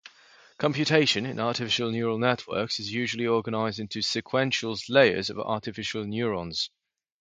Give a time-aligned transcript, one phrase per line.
[0.57, 6.71] Computation in artificial neural networks is usually organized into sequential layers of artificial neurons.